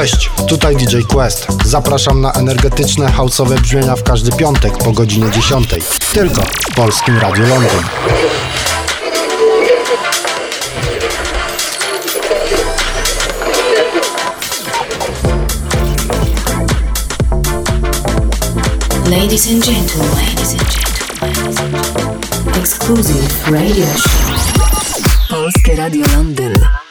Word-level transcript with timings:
Cześć, 0.00 0.30
tutaj 0.48 0.76
DJ 0.76 0.96
Quest. 1.08 1.46
Zapraszam 1.64 2.20
na 2.20 2.32
energetyczne, 2.32 3.12
houseowe 3.12 3.54
brzmienia 3.54 3.96
w 3.96 4.02
każdy 4.02 4.36
piątek 4.36 4.78
po 4.78 4.92
godzinie 4.92 5.30
10. 5.30 5.68
Tylko 6.12 6.42
w 6.42 6.74
Polskim 6.74 7.18
Radiu 7.18 7.46
Londyn. 7.46 7.82
Ladies 19.10 19.48
and 19.52 19.64
gentlemen, 19.64 20.10
ladies 20.16 20.52
and 20.52 20.68
gentlemen, 20.74 22.20
exclusive 22.60 23.50
radio 23.50 23.86
show. 23.96 24.10
Polskie 25.30 25.76
Radio 25.76 26.06
Londyn. 26.16 26.85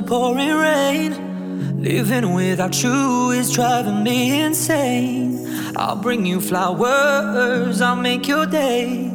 The 0.00 0.06
pouring 0.06 0.54
rain. 0.54 1.82
Living 1.82 2.32
without 2.32 2.82
you 2.84 3.30
is 3.30 3.52
driving 3.52 4.04
me 4.04 4.42
insane. 4.42 5.44
I'll 5.76 5.96
bring 5.96 6.24
you 6.24 6.40
flowers, 6.40 7.80
I'll 7.80 7.96
make 7.96 8.28
your 8.28 8.46
day. 8.46 9.10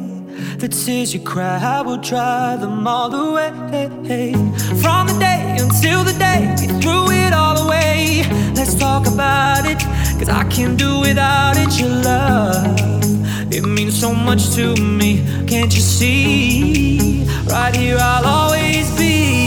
The 0.58 0.68
tears 0.68 1.14
you 1.14 1.20
cry, 1.20 1.58
I 1.58 1.80
will 1.80 1.96
dry 1.96 2.56
them 2.56 2.86
all 2.86 3.14
away. 3.14 4.32
From 4.82 5.06
the 5.06 5.16
day 5.18 5.56
until 5.58 6.04
the 6.04 6.16
day 6.18 6.54
we 6.60 6.66
threw 6.82 7.10
it 7.10 7.32
all 7.32 7.56
away. 7.66 8.24
Let's 8.54 8.74
talk 8.74 9.06
about 9.06 9.64
it, 9.64 9.80
cause 10.18 10.28
I 10.28 10.44
can't 10.50 10.78
do 10.78 11.00
without 11.00 11.56
it. 11.56 11.80
Your 11.80 11.94
love, 12.10 12.78
it 13.50 13.64
means 13.64 13.98
so 13.98 14.14
much 14.14 14.54
to 14.56 14.76
me. 14.76 15.24
Can't 15.46 15.74
you 15.74 15.80
see? 15.80 17.24
Right 17.46 17.74
here, 17.74 17.96
I'll 17.98 18.26
always 18.26 18.90
be. 18.98 19.43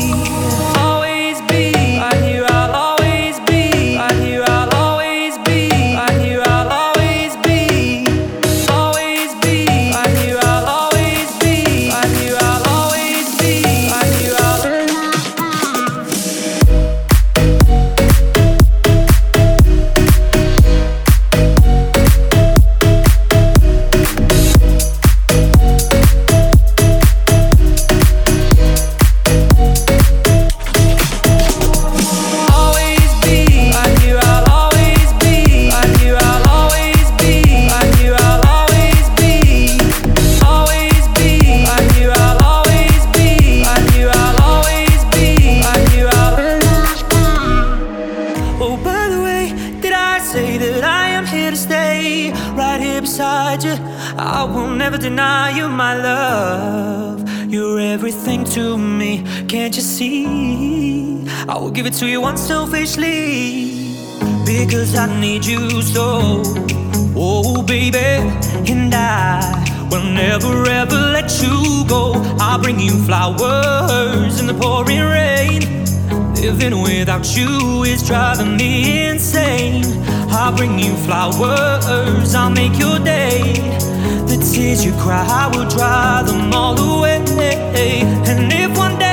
It 61.87 61.93
to 61.93 62.07
you 62.07 62.25
unselfishly 62.25 63.95
because 64.45 64.93
I 64.95 65.05
need 65.19 65.45
you 65.45 65.81
so. 65.81 66.41
Oh, 67.15 67.63
baby, 67.63 67.97
and 68.71 68.93
I 68.93 69.87
will 69.89 70.03
never 70.03 70.67
ever 70.69 70.99
let 71.17 71.29
you 71.41 71.85
go. 71.87 72.13
I'll 72.39 72.59
bring 72.61 72.79
you 72.79 72.91
flowers 73.05 74.39
in 74.39 74.47
the 74.47 74.53
pouring 74.53 74.99
rain. 74.99 75.61
Living 76.35 76.81
without 76.81 77.25
you 77.37 77.83
is 77.83 78.05
driving 78.05 78.57
me 78.57 79.07
insane. 79.07 79.85
I'll 80.29 80.55
bring 80.55 80.77
you 80.77 80.93
flowers, 81.05 82.35
I'll 82.35 82.49
make 82.49 82.77
your 82.77 82.99
day. 82.99 83.53
The 84.29 84.37
tears 84.51 84.83
you 84.83 84.91
cry, 85.03 85.25
I 85.25 85.47
will 85.55 85.69
dry 85.69 86.23
them 86.23 86.51
all 86.53 86.77
away. 86.77 87.07
And 88.29 88.51
if 88.51 88.77
one 88.77 88.97
day 88.99 89.06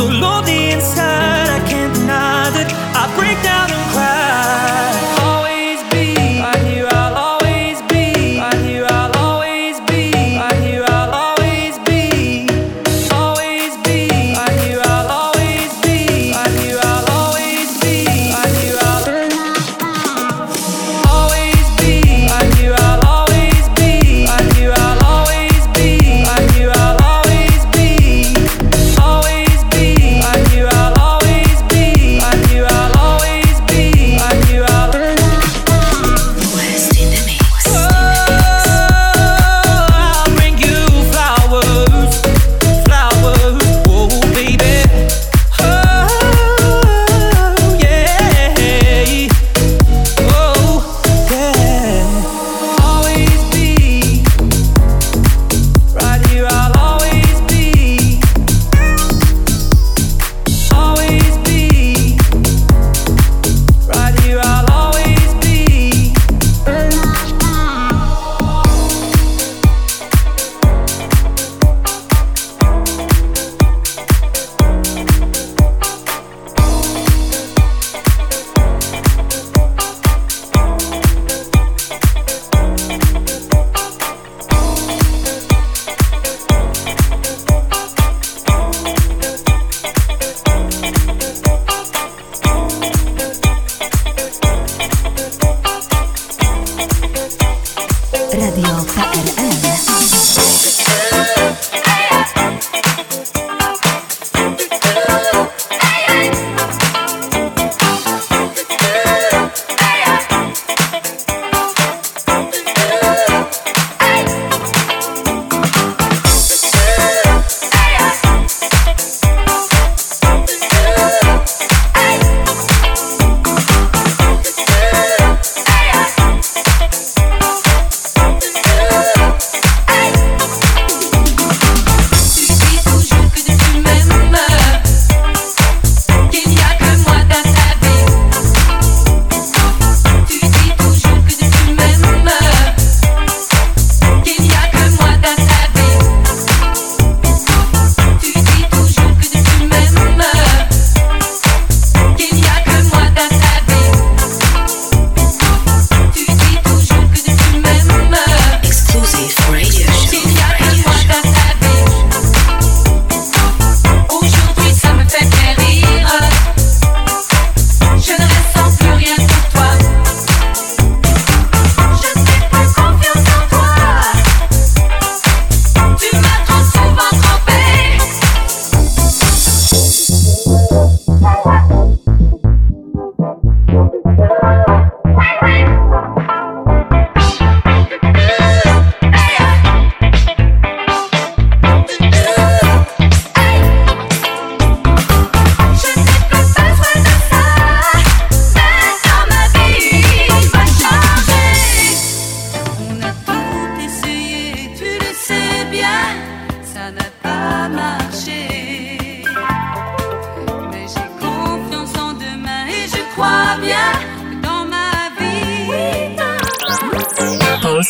so 0.00 0.06
lonely 0.06 0.70
inside. 0.72 1.48
I 1.56 1.60
can't 1.68 1.92
deny 1.92 2.48
that 2.56 2.68
I 2.96 3.04
break 3.18 3.36
down 3.44 3.49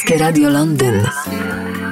Polskie 0.01 0.17
Radio 0.17 0.49
Londyn. 0.49 1.90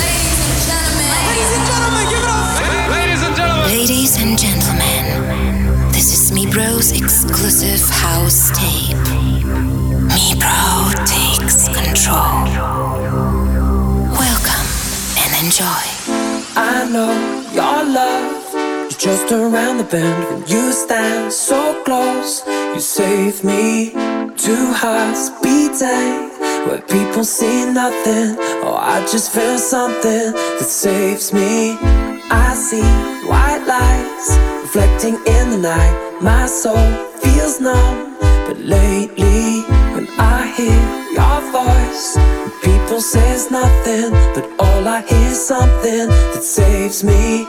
and 0.50 0.66
gentlemen. 0.66 1.06
Ladies 1.28 1.52
and 1.56 1.66
gentlemen, 1.70 2.04
give 2.10 2.18
it 2.18 2.28
up. 2.28 2.90
Ladies 2.90 3.22
and 3.22 3.36
gentlemen. 3.36 3.70
Ladies 3.78 4.12
and 4.22 4.38
gentlemen. 4.38 5.92
This 5.92 6.08
is 6.16 6.32
MIBRO's 6.32 6.90
exclusive 7.00 7.88
house 7.90 8.50
tape. 8.58 8.96
MIBRO 10.16 10.90
takes 11.06 11.68
control. 11.68 12.50
Welcome 14.18 14.66
and 15.22 15.30
enjoy. 15.44 15.84
I 16.56 16.88
know 16.90 17.14
your 17.54 17.84
love 17.84 18.90
is 18.90 18.96
just 18.96 19.30
around 19.30 19.78
the 19.78 19.84
bend 19.84 20.24
when 20.24 20.48
you 20.48 20.72
stand 20.72 21.32
so 21.32 21.80
close. 21.84 22.44
You 22.46 22.80
save 22.80 23.44
me. 23.44 23.90
Two 24.36 24.72
hearts 24.72 25.30
beating 25.42 26.29
where 26.66 26.82
people 26.82 27.24
see 27.24 27.64
nothing. 27.64 28.36
Oh, 28.64 28.78
I 28.78 29.00
just 29.10 29.32
feel 29.32 29.58
something 29.58 30.32
that 30.58 30.68
saves 30.68 31.32
me. 31.32 31.76
I 32.30 32.54
see 32.54 32.90
white 33.28 33.64
lights 33.66 34.28
reflecting 34.62 35.14
in 35.26 35.50
the 35.50 35.58
night. 35.58 36.18
My 36.20 36.46
soul 36.46 36.86
feels 37.22 37.60
numb. 37.60 38.16
But 38.46 38.58
lately, 38.58 39.62
when 39.94 40.08
I 40.18 40.52
hear 40.56 40.80
your 41.18 41.40
voice, 41.50 42.16
people 42.62 43.00
say 43.00 43.30
nothing. 43.50 44.10
But 44.34 44.48
all 44.58 44.86
I 44.86 45.02
hear 45.02 45.30
is 45.30 45.46
something 45.46 46.08
that 46.08 46.42
saves 46.42 47.02
me. 47.02 47.46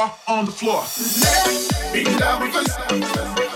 floor, 0.00 0.14
on 0.28 0.46
the 0.46 0.52
floor. 0.52 0.84
Let 1.92 1.92
me 1.92 2.04
down, 2.18 3.40
we. 3.44 3.49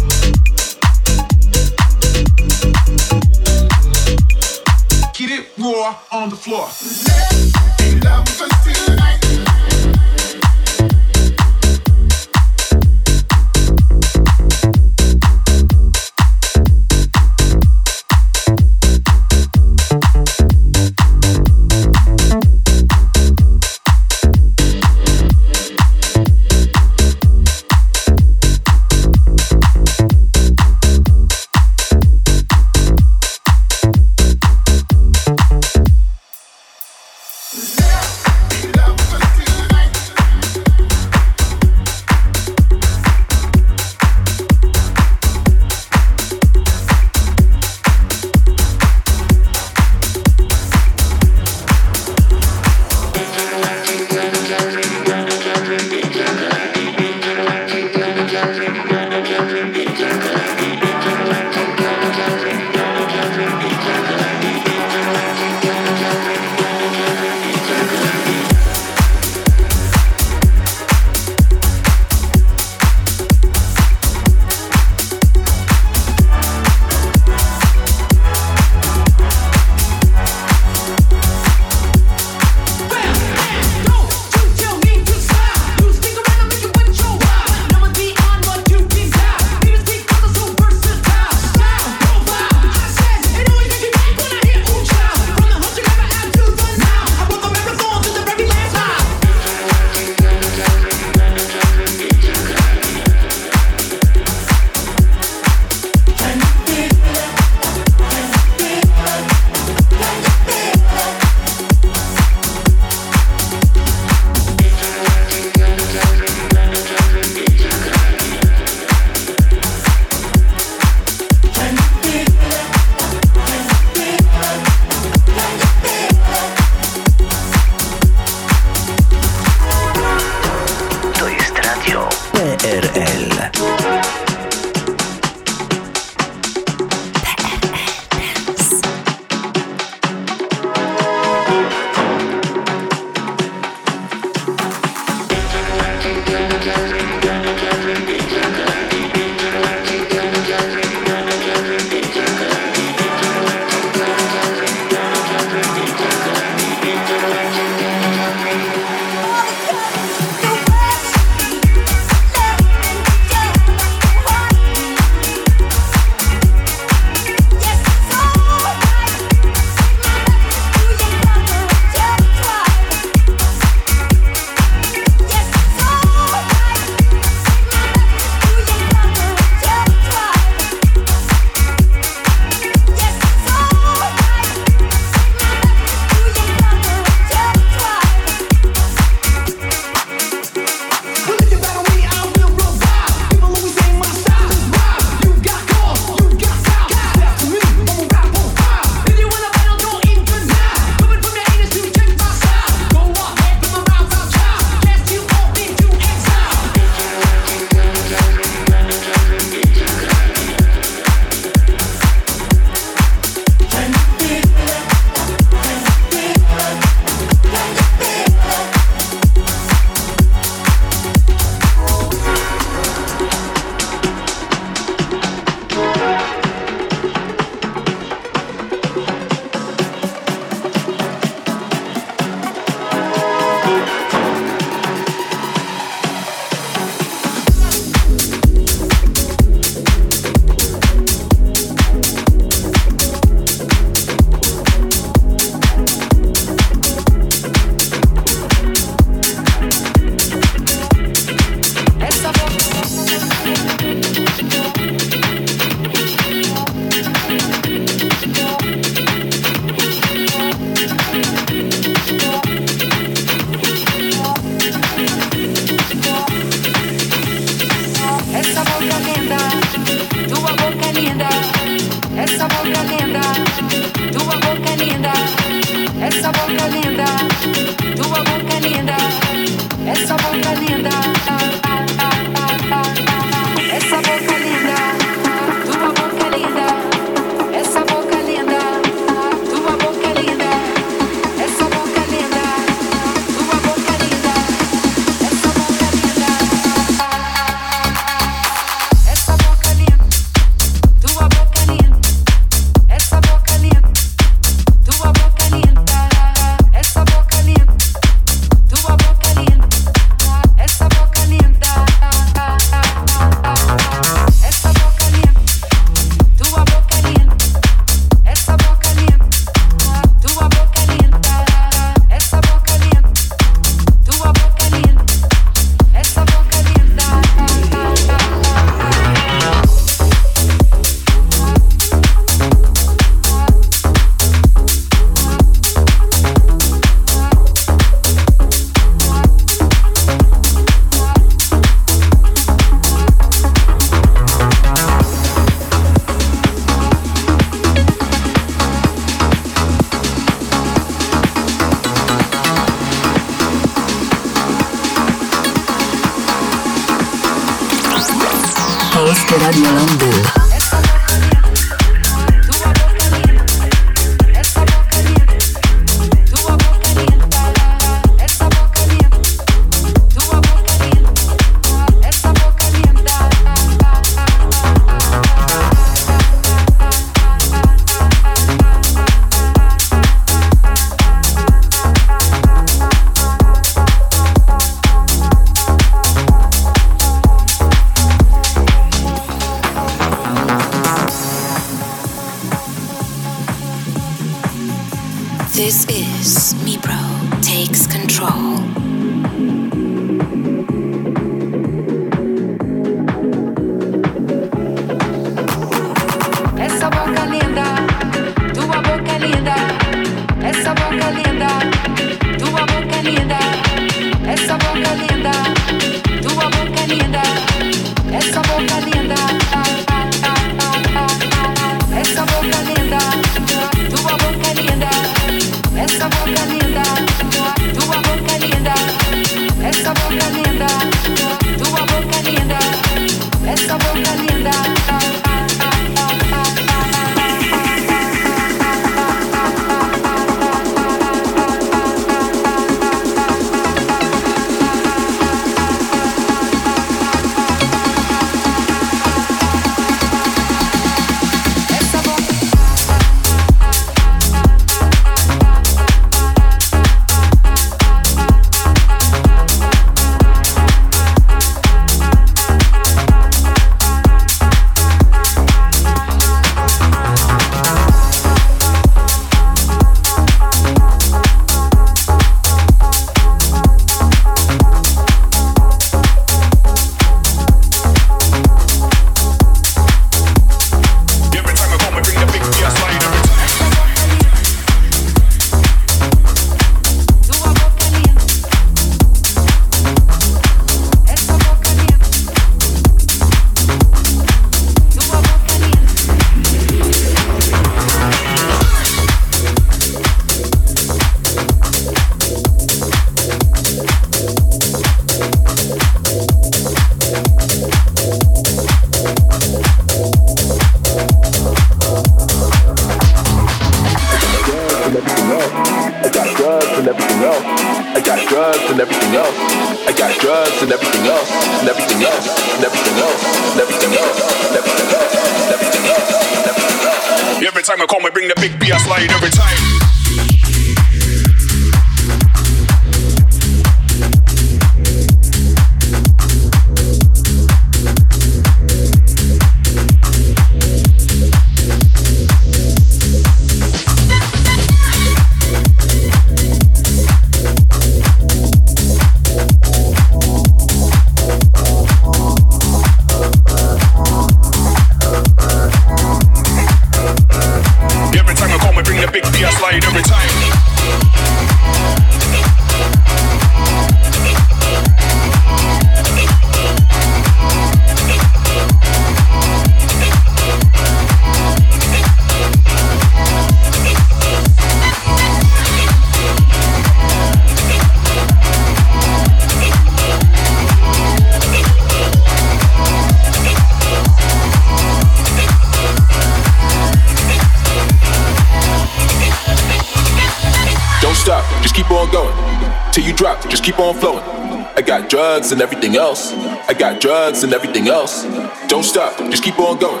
Drugs 595.44 595.52
and 595.52 595.60
everything 595.60 595.96
else. 595.96 596.32
I 596.68 596.72
got 596.72 597.02
drugs 597.02 597.44
and 597.44 597.52
everything 597.52 597.88
else. 597.88 598.24
Don't 598.66 598.82
stop, 598.82 599.18
just 599.30 599.42
keep 599.42 599.58
on 599.58 599.78
going. 599.78 600.00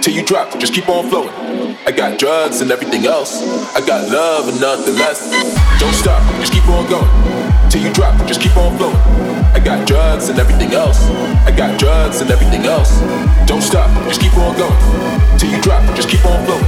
Till 0.00 0.14
you 0.14 0.24
drop, 0.24 0.56
just 0.60 0.72
keep 0.74 0.88
on 0.88 1.08
flowing. 1.08 1.34
I 1.86 1.90
got 1.90 2.20
drugs 2.20 2.60
and 2.60 2.70
everything 2.70 3.04
else. 3.04 3.42
I 3.74 3.80
got 3.84 4.08
love 4.08 4.46
and 4.48 4.60
nothing 4.60 4.94
less. 4.94 5.26
Don't 5.80 5.94
stop, 5.94 6.22
just 6.38 6.52
keep 6.52 6.64
on 6.68 6.86
going. 6.86 7.10
Till 7.68 7.82
you 7.82 7.92
drop, 7.92 8.14
just 8.28 8.40
keep 8.40 8.56
on 8.56 8.78
flowing. 8.78 8.96
I 9.56 9.58
got 9.58 9.88
drugs 9.88 10.28
and 10.28 10.38
everything 10.38 10.72
else. 10.72 11.02
I 11.42 11.50
got 11.50 11.80
drugs 11.80 12.20
and 12.20 12.30
everything 12.30 12.64
else. 12.66 13.00
Don't 13.50 13.62
stop, 13.62 13.90
just 14.06 14.20
keep 14.20 14.38
on 14.38 14.54
going. 14.56 14.78
Till 15.36 15.50
you 15.50 15.60
drop, 15.62 15.82
just 15.96 16.08
keep 16.08 16.24
on 16.24 16.46
flowing. 16.46 16.64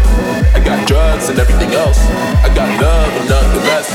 I 0.57 0.61
got 0.65 0.89
drugs 0.89 1.29
and 1.29 1.39
everything 1.39 1.71
else. 1.71 2.01
I 2.43 2.51
got 2.51 2.67
love 2.83 3.13
and 3.15 3.29
nothing 3.31 3.63
less. 3.71 3.89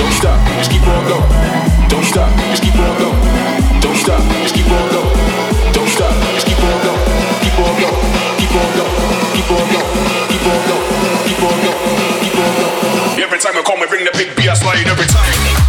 Don't 0.00 0.14
stop, 0.16 0.40
just 0.56 0.70
keep 0.70 0.86
on 0.88 1.04
going. 1.04 1.88
Don't 1.90 2.04
stop, 2.04 2.32
just 2.48 2.62
keep 2.62 2.74
on 2.76 2.98
going. 2.98 3.57
Every 13.20 13.38
time 13.38 13.56
I 13.56 13.62
come, 13.62 13.82
I 13.82 13.86
bring 13.86 14.04
the 14.04 14.10
big 14.12 14.34
beer 14.36 14.54
slide 14.54 14.86
every 14.86 15.06
time. 15.06 15.67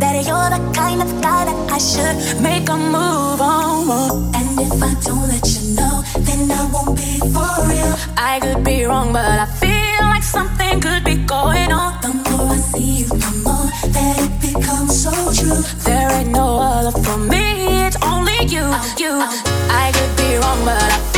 that 0.00 0.14
you're 0.28 0.50
the 0.56 0.60
kind 0.74 1.00
of 1.02 1.10
guy 1.22 1.44
that 1.44 1.60
I 1.70 1.78
should 1.78 2.16
make 2.42 2.68
a 2.68 2.76
move 2.76 3.40
on. 3.40 4.34
And 4.34 4.60
if 4.60 4.82
I 4.82 4.92
don't 5.06 5.26
let 5.28 5.44
you 5.54 5.74
know, 5.78 6.02
then 6.26 6.50
I 6.50 6.62
won't 6.72 6.96
be 6.96 7.18
for 7.34 7.52
real. 7.70 7.94
I 8.16 8.40
could 8.40 8.62
be 8.64 8.84
wrong, 8.84 9.12
but 9.12 9.24
I 9.24 9.46
feel 9.62 10.02
like 10.12 10.22
something 10.22 10.80
could 10.80 11.04
be 11.04 11.16
going 11.36 11.72
on. 11.72 12.00
The 12.02 12.12
more 12.30 12.48
I 12.48 12.60
see 12.72 12.90
you, 13.00 13.08
the 13.08 13.32
more 13.46 13.68
that 13.96 14.14
it 14.24 14.34
becomes 14.46 14.92
so 15.04 15.12
true. 15.38 15.62
There 15.84 16.10
ain't 16.18 16.30
no 16.30 16.58
other 16.58 16.92
for 17.04 17.18
me, 17.18 17.86
it's 17.86 17.98
only 18.02 18.38
you. 18.54 18.64
You, 19.02 19.12
I 19.82 19.86
could 19.96 20.14
be 20.16 20.36
wrong, 20.36 20.60
but 20.64 20.82
I 20.82 21.17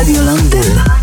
Radio 0.00 0.22
Londyn. 0.22 0.99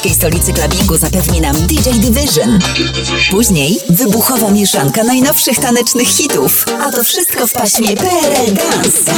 Polskiej 0.00 0.14
stolicy 0.14 0.52
klubingu 0.52 0.96
zapewni 0.96 1.40
nam 1.40 1.56
DJ 1.66 1.90
Division. 1.90 2.58
Później 3.30 3.80
wybuchowa 3.88 4.50
mieszanka 4.50 5.04
najnowszych 5.04 5.58
tanecznych 5.58 6.08
hitów. 6.08 6.66
A 6.80 6.90
to 6.90 7.04
wszystko 7.04 7.46
w 7.46 7.52
paśmie 7.52 7.96
PRL 7.96 8.54
Dance. 8.54 9.12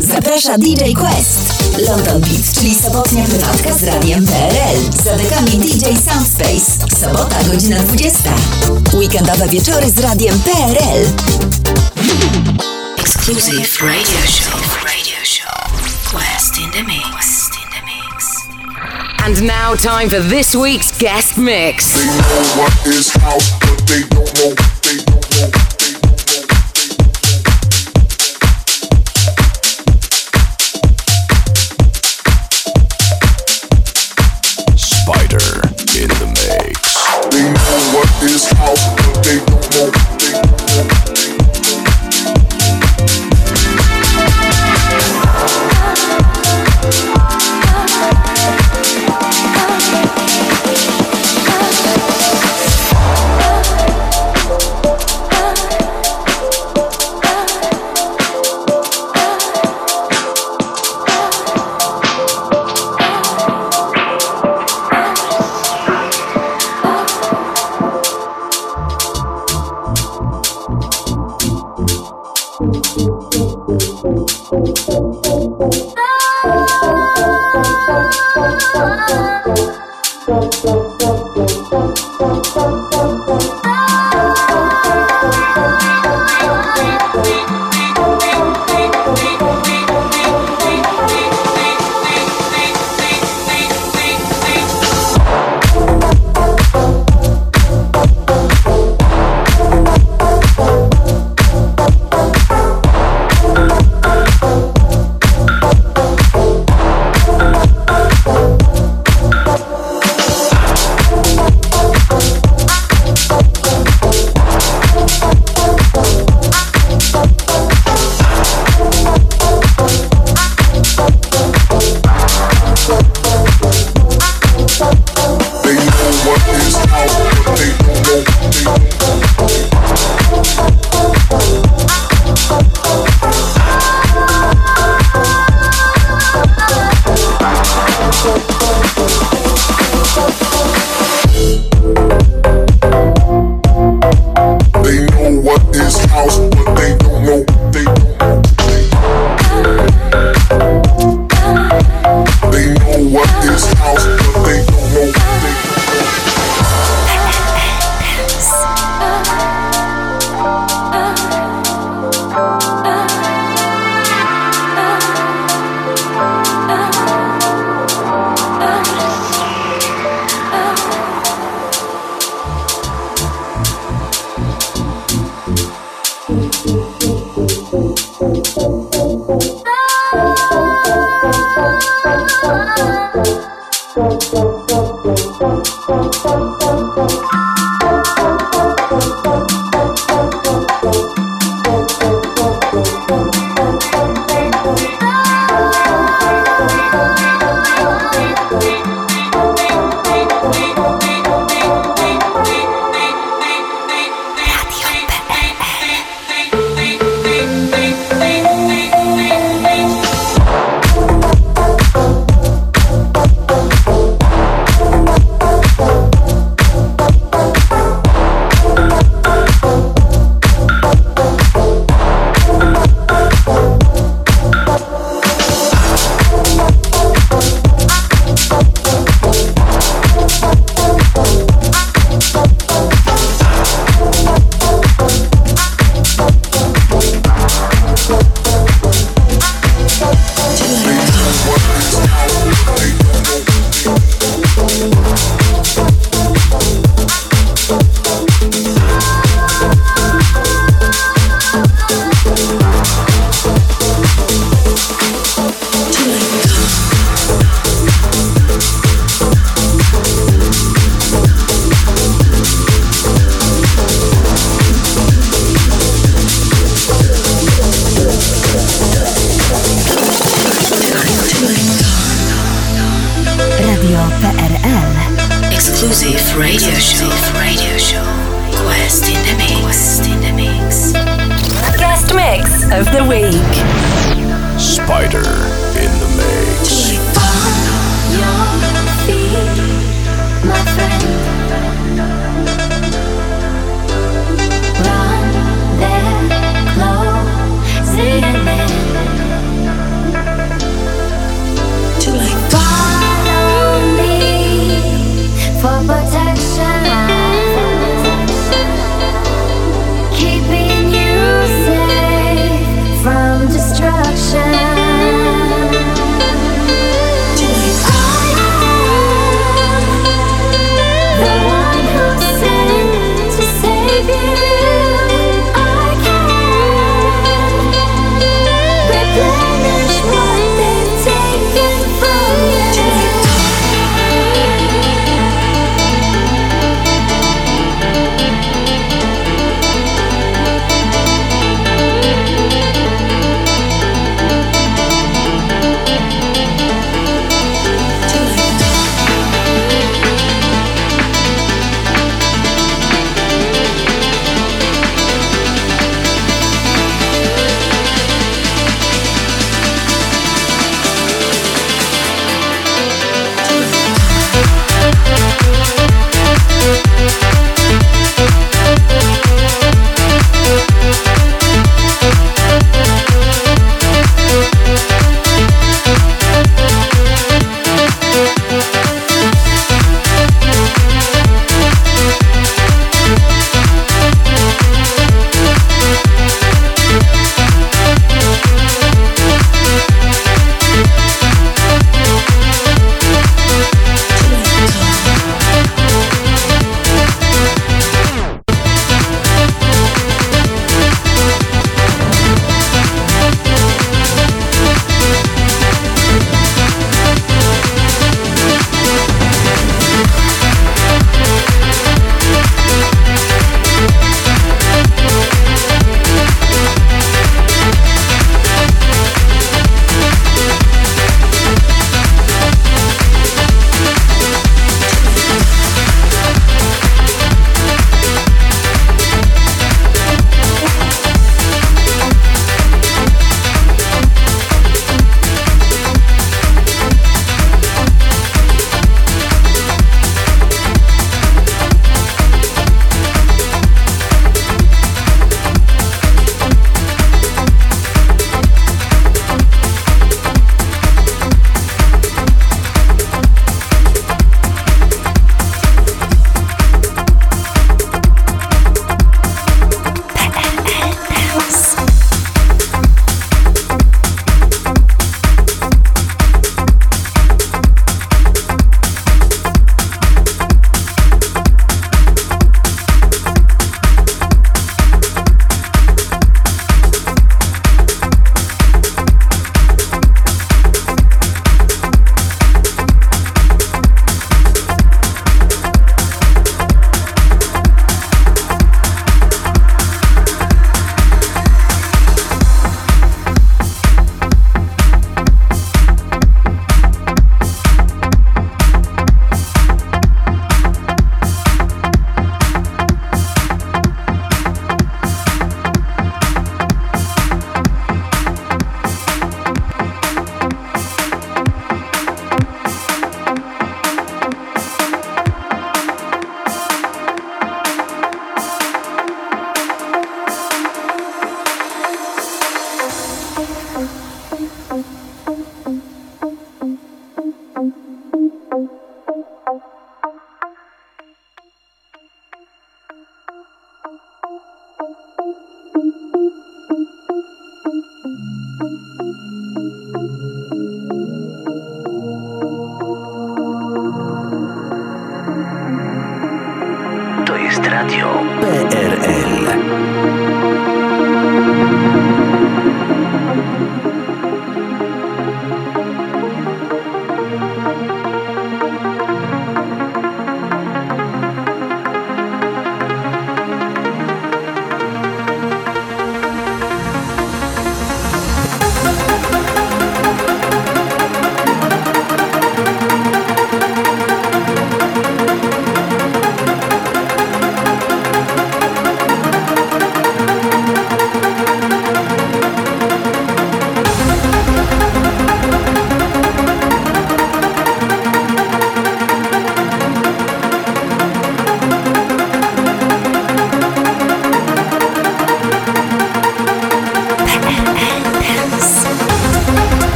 Zaprasza 0.00 0.58
DJ 0.58 0.92
Quest. 0.92 1.38
London 1.78 2.20
Beat, 2.20 2.52
czyli 2.54 2.74
sobotnia 2.74 3.24
prywatka 3.24 3.74
z 3.74 3.82
Radiem 3.82 4.26
PRL. 4.26 5.04
Za 5.04 5.16
dekami 5.16 5.50
DJ 5.50 5.84
Soundspace. 5.84 6.96
Sobota, 7.00 7.44
godzina 7.44 7.78
20. 7.82 8.18
Weekendowe 8.94 9.48
wieczory 9.48 9.90
z 9.90 9.98
Radiem 9.98 10.40
PRL. 10.40 11.06
Exclusive. 12.98 13.82
Radio 13.82 14.20
show. 14.26 14.89
And 19.30 19.46
now, 19.46 19.76
time 19.76 20.08
for 20.08 20.18
this 20.18 20.56
week's 20.56 20.90
guest 20.98 21.38
mix. 21.38 21.94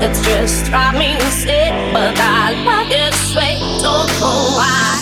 It's 0.00 0.20
just 0.22 0.66
driving 0.66 1.00
me 1.00 1.20
sick, 1.20 1.72
but 1.92 2.16
I 2.20 2.52
like 2.64 2.92
it 2.92 3.12
sweet. 3.14 3.58
Don't 3.82 4.08
know 4.20 4.54
why. 4.56 5.00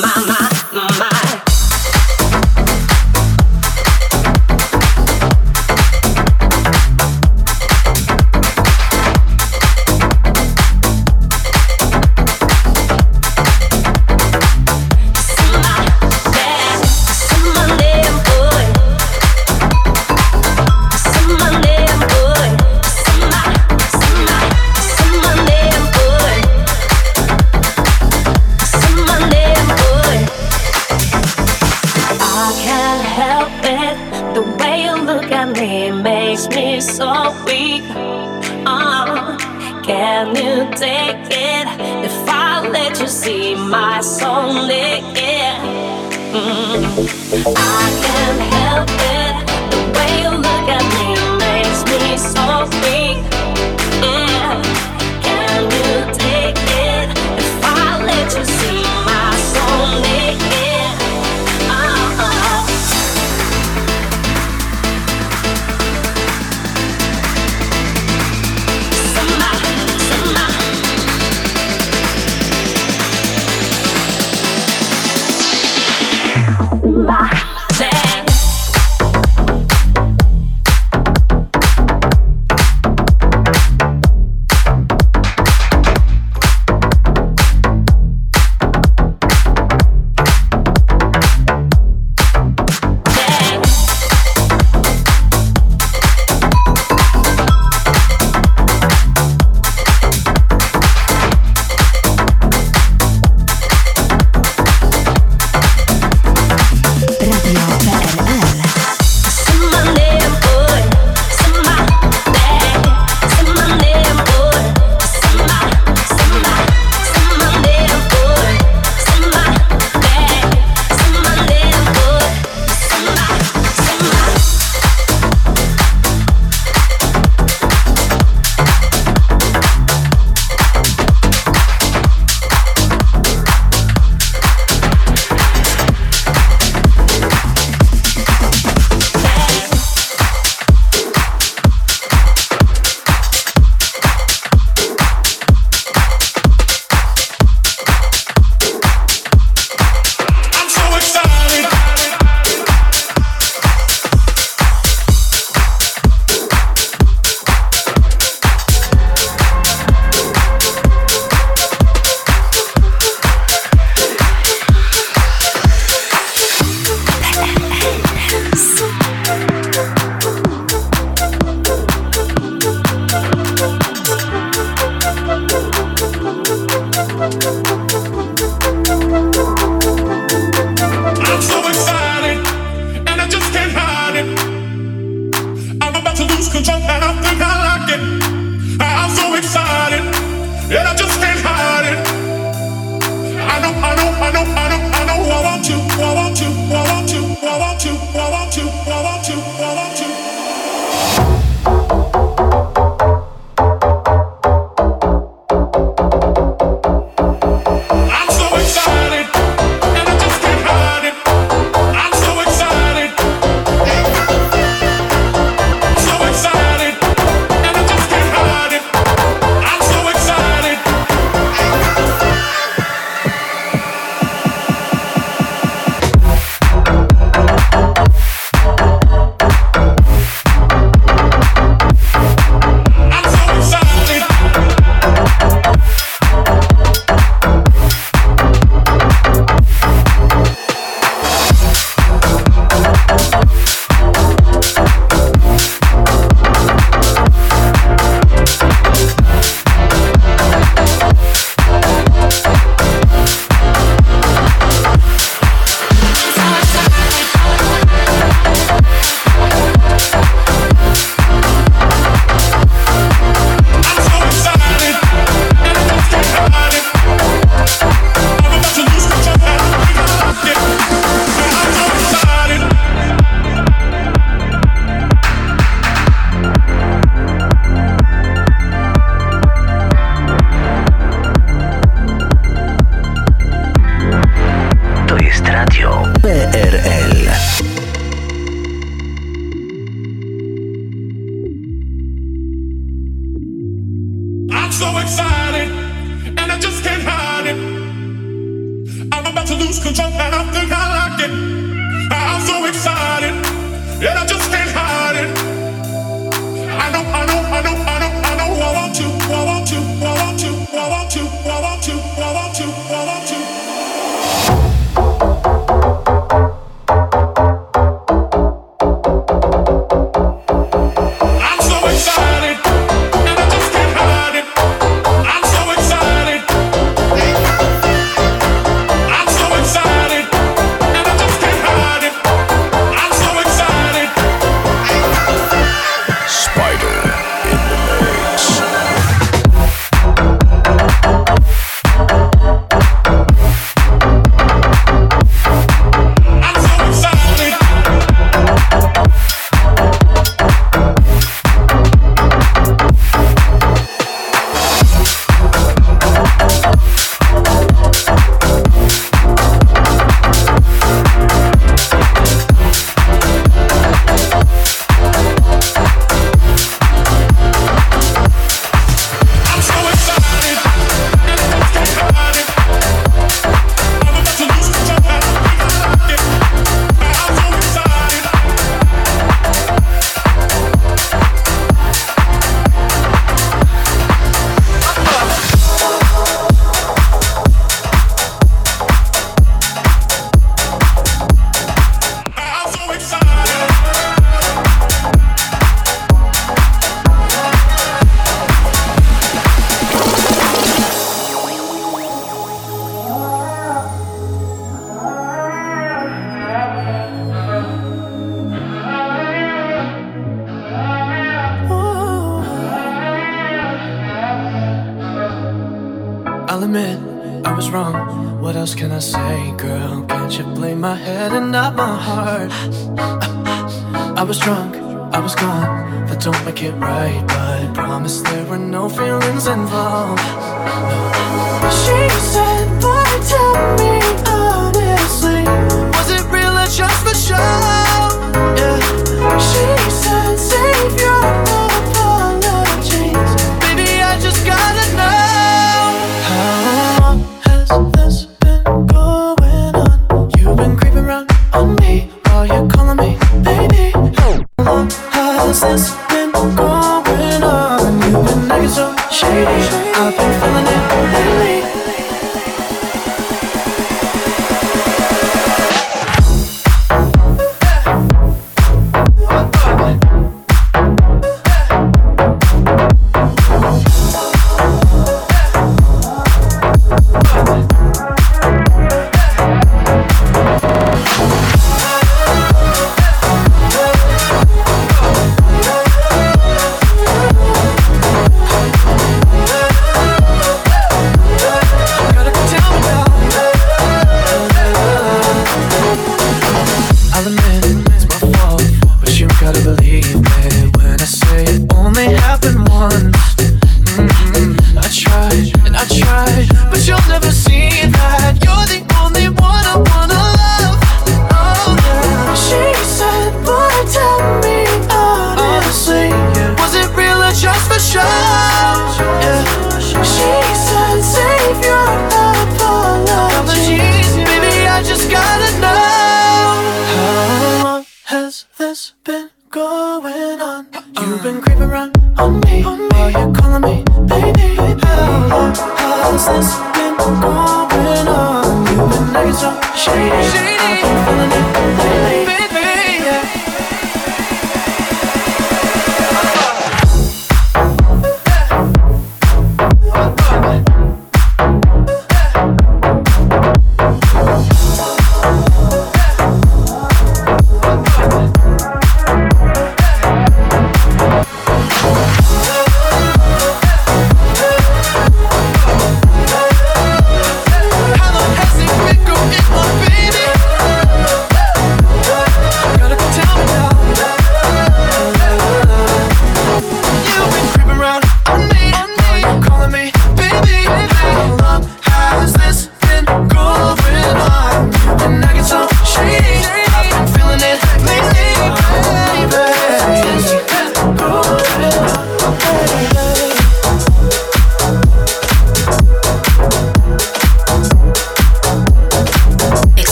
My 0.00 0.24
mind. 0.26 0.49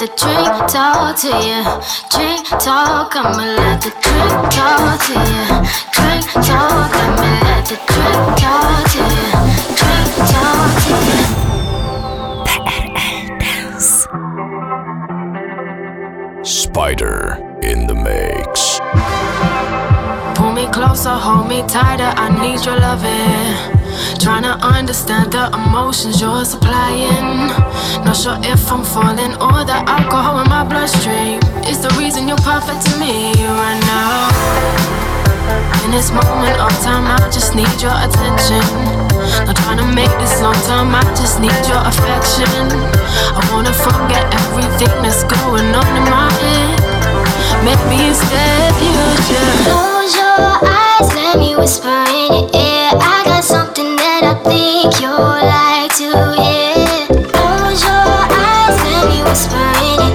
the 0.00 0.06
drink 0.16 0.48
talk 0.72 1.14
to 1.14 1.28
you. 1.28 1.60
Drink 2.08 2.48
talk, 2.48 3.14
I'ma 3.14 3.44
let 3.44 3.82
the 3.82 3.90
drink 4.00 4.50
talk 4.50 4.98
to 5.04 5.12
you. 5.12 5.44
Drink 5.92 6.24
talk, 6.48 6.90
I'ma 7.04 7.28
let 7.44 7.64
the 7.68 7.76
drink 7.84 8.24
talk 8.40 8.80
to 8.92 9.00
you. 9.12 9.28
Drink 9.76 10.12
talk 10.32 10.72
to 10.84 10.92
you. 11.04 11.20
PRL 12.48 13.28
Dance. 13.40 14.08
Spider 16.48 17.18
in 17.60 17.86
the 17.86 17.94
mix. 17.94 18.80
Pull 20.34 20.52
me 20.52 20.66
closer, 20.68 21.10
hold 21.10 21.46
me 21.46 21.60
tighter. 21.68 22.10
I 22.16 22.30
need 22.40 22.64
your 22.64 22.78
loving. 22.80 23.79
Trying 24.20 24.42
to 24.42 24.52
understand 24.60 25.32
the 25.32 25.48
emotions 25.48 26.20
you're 26.20 26.44
supplying. 26.44 27.48
Not 28.04 28.12
sure 28.12 28.36
if 28.44 28.70
I'm 28.70 28.84
falling 28.84 29.32
or 29.40 29.64
the 29.64 29.80
alcohol 29.88 30.44
in 30.44 30.48
my 30.48 30.62
bloodstream 30.62 31.40
is 31.64 31.80
the 31.80 31.88
reason 31.96 32.28
you're 32.28 32.44
perfect 32.44 32.84
to 32.84 32.92
me 33.00 33.32
right 33.32 33.80
now. 33.88 34.28
In 35.88 35.90
this 35.90 36.12
moment 36.12 36.52
of 36.60 36.68
time, 36.84 37.08
I 37.08 37.16
just 37.32 37.56
need 37.56 37.72
your 37.80 37.96
attention. 37.96 38.60
Not 39.48 39.56
trying 39.56 39.80
to 39.80 39.88
make 39.88 40.12
this 40.20 40.36
long 40.44 40.60
time, 40.68 40.92
I 40.94 41.00
just 41.16 41.40
need 41.40 41.56
your 41.64 41.80
affection. 41.80 42.68
I 43.32 43.40
wanna 43.48 43.72
forget 43.72 44.28
everything 44.36 44.92
that's 45.00 45.24
going 45.24 45.72
on 45.72 45.88
in 45.96 46.04
my 46.12 46.28
head. 46.44 46.76
Maybe 47.64 48.04
instead 48.12 48.76
you 48.84 48.92
close 49.64 50.12
your 50.12 50.60
eyes, 50.60 51.08
let 51.16 51.38
me 51.40 51.56
whisper 51.56 51.88
in 52.12 52.28
your 52.36 52.48
ear. 52.52 52.92
I 53.00 53.22
got 53.24 53.44
something 53.44 53.69
think 54.34 55.00
you'll 55.00 55.18
like 55.18 55.94
to 55.96 56.10
hear. 56.40 57.06
Close 57.34 57.82
your 57.82 58.10
eyes, 58.46 58.76
let 58.84 59.08
me 59.08 59.22
whisper 59.22 59.72
in 59.90 60.09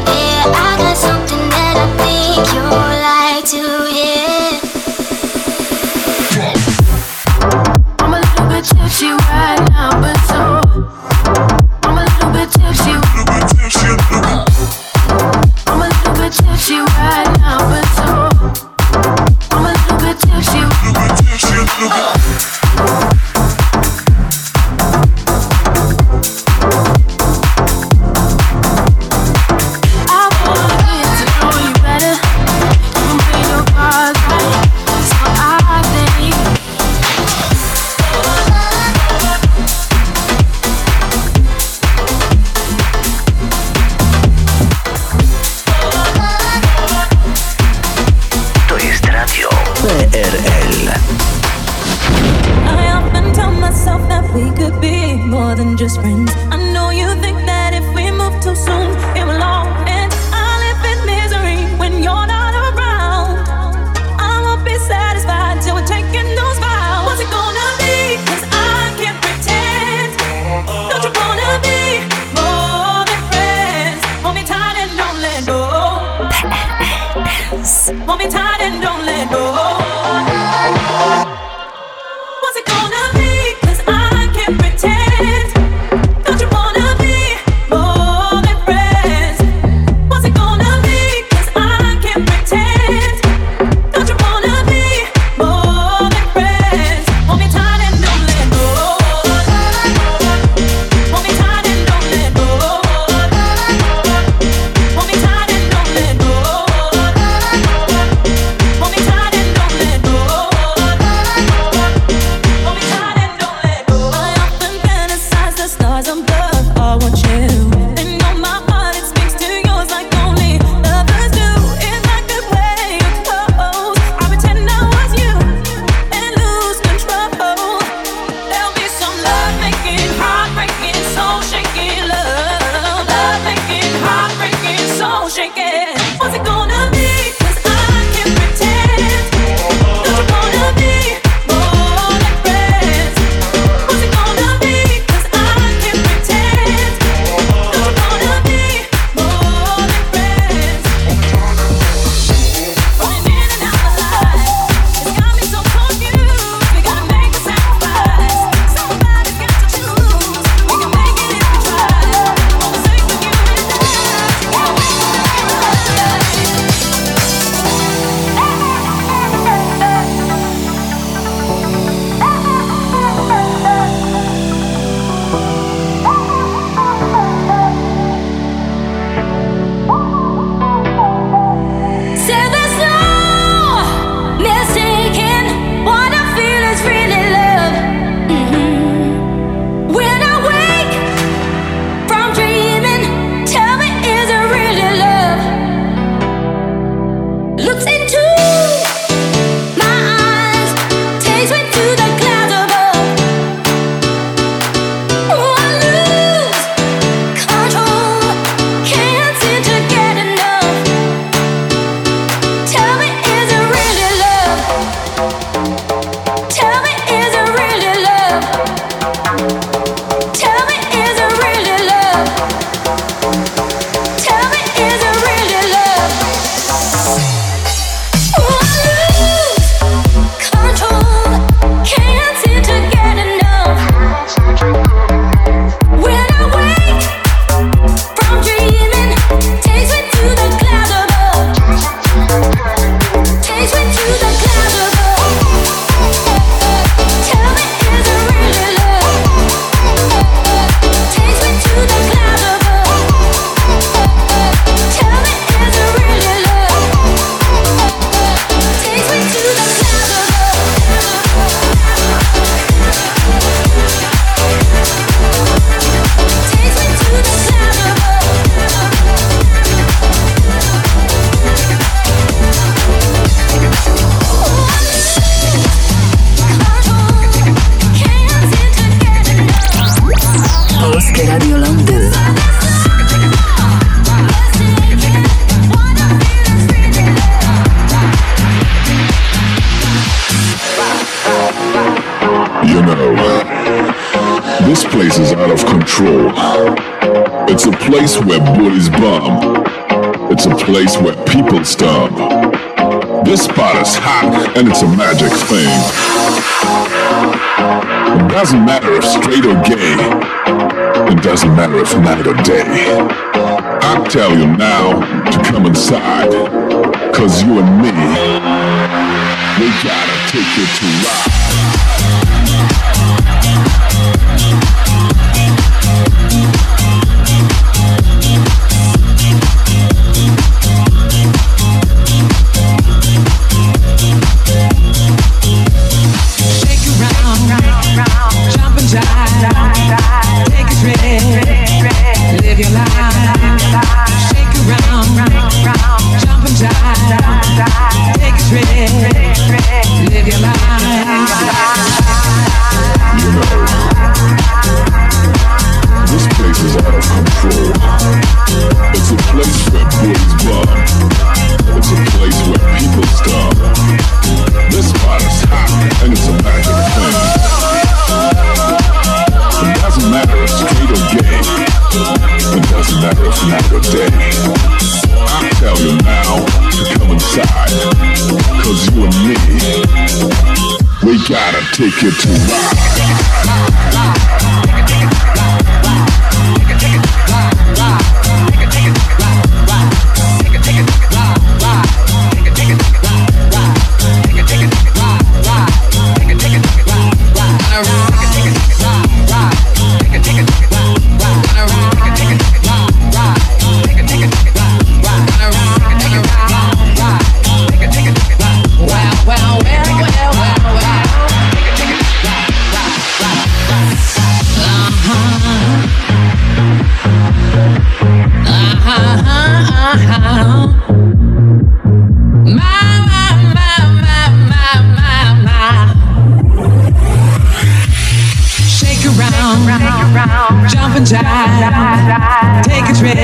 jump 430.70 430.96
and 430.96 431.06
jive, 431.06 432.64
take 432.64 432.86
a 432.90 432.94
trip, 432.94 433.18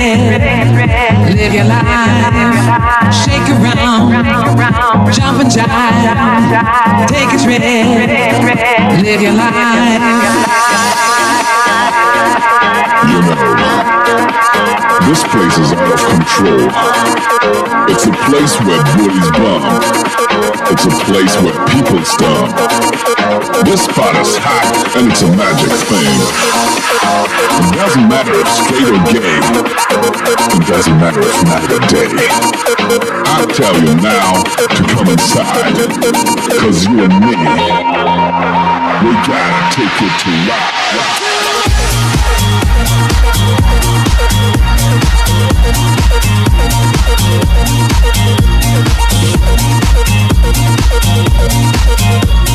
live 1.35 1.53
your 1.53 1.65
life. 1.65 3.13
Shake 3.13 3.49
around, 3.49 4.11
jump 5.13 5.39
and 5.41 5.49
jive, 5.49 7.07
take 7.07 7.31
a 7.33 7.37
trip, 7.41 7.61
live 9.01 9.21
your 9.21 9.33
life. 9.33 10.01
You 13.01 13.19
know, 13.21 13.35
this 15.07 15.23
place 15.23 15.57
is 15.57 15.73
out 15.73 15.91
of 15.91 15.99
control. 16.09 16.69
It's 17.89 18.05
a 18.05 18.11
place 18.29 18.55
where 18.61 18.83
bullies 18.95 19.31
bomb. 19.31 19.63
It's 20.71 20.85
a 20.85 20.89
place 21.05 21.35
where 21.41 21.57
people 21.67 22.03
stomp. 22.05 22.90
This 23.63 23.83
spot 23.85 24.15
is 24.17 24.35
hot 24.41 24.97
and 24.97 25.11
it's 25.11 25.21
a 25.21 25.29
magic 25.37 25.69
thing. 25.85 26.17
It 27.61 27.71
doesn't 27.77 28.09
matter 28.09 28.33
if 28.33 28.49
straight 28.49 28.89
or 28.89 28.97
gay. 29.13 29.37
It 30.57 30.65
doesn't 30.67 30.97
matter 30.97 31.21
if 31.21 31.37
night 31.45 31.71
or 31.71 31.79
day. 31.87 32.09
I 32.09 33.45
tell 33.53 33.77
you 33.77 33.95
now 34.01 34.41
to 34.43 34.83
come 34.91 35.07
inside. 35.13 35.77
Cause 36.59 36.85
you 36.85 37.05
and 37.05 37.13
me, 37.21 37.37
we 39.05 39.13
gotta 39.29 39.71
take 39.71 40.01
it 40.01 40.13
to 40.19 40.31
ride. 40.49 41.21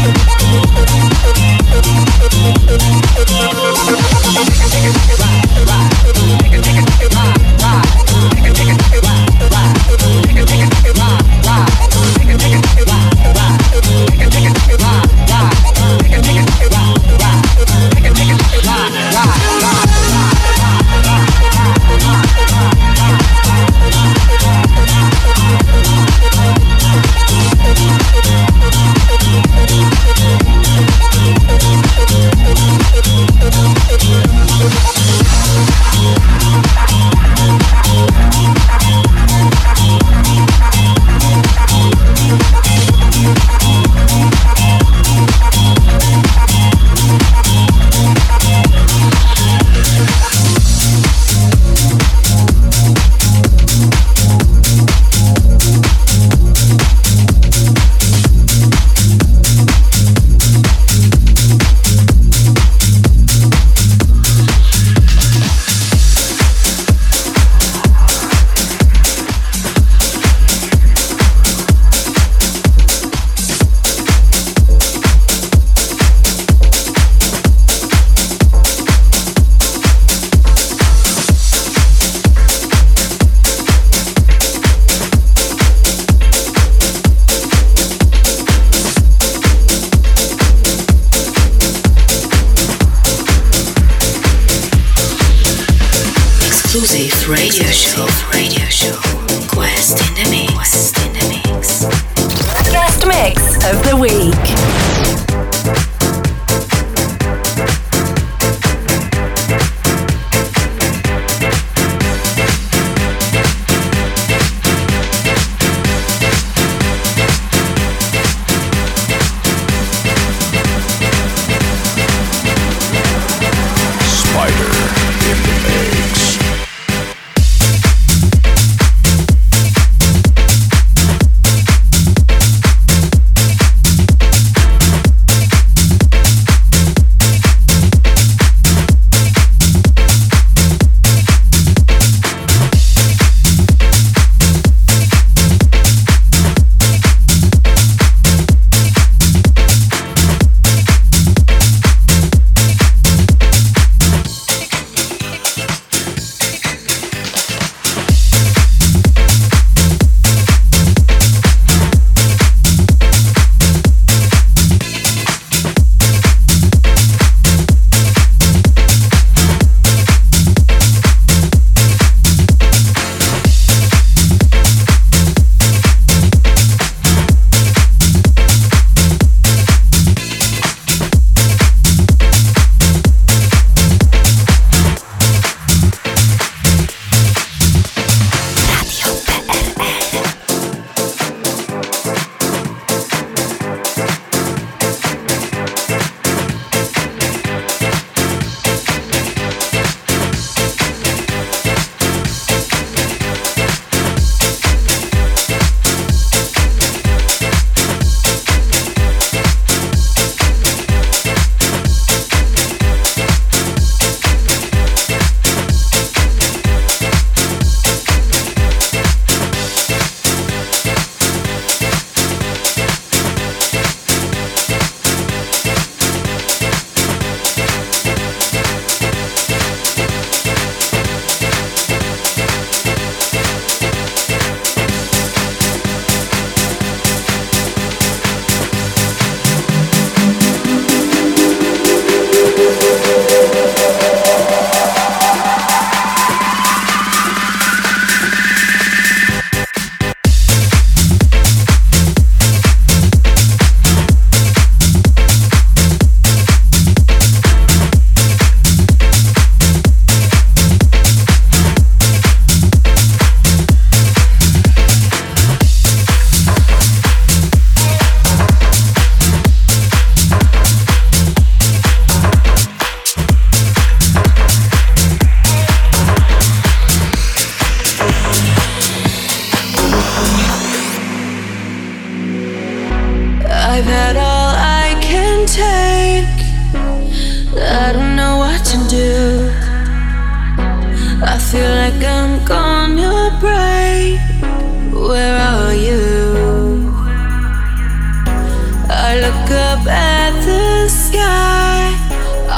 Exclusive 0.04 0.36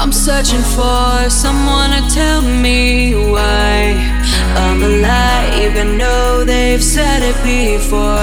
I'm 0.09 0.15
searching 0.15 0.63
for 0.63 1.29
someone 1.29 1.91
to 1.91 2.01
tell 2.09 2.41
me 2.41 3.13
why 3.31 3.93
I'm 4.57 4.83
alive. 4.83 5.77
I 5.77 5.85
know 5.99 6.45
they've 6.45 6.83
said 6.83 7.21
it 7.23 7.37
before. 7.45 8.17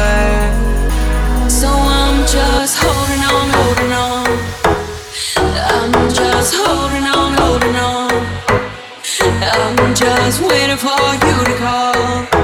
So 1.48 1.68
I'm 1.70 2.26
just 2.26 2.80
holding 2.82 3.22
on, 3.30 3.50
holding 3.60 3.92
on. 3.94 4.26
I'm 5.70 6.10
just 6.10 6.56
holding 6.56 7.04
on, 7.04 7.34
holding 7.38 7.76
on. 7.76 8.10
I'm 9.54 9.94
just 9.94 10.42
waiting 10.42 10.78
for 10.78 10.98
you 11.24 11.46
to 11.46 11.56
call. 11.60 12.35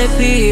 let 0.00 0.10
it 0.10 0.18
be 0.18 0.49